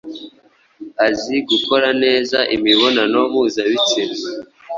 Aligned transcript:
azi 1.05 1.35
gukora 1.49 1.87
neza 2.03 2.37
imibonano 2.55 3.19
mpuzabitsina. 3.31 4.17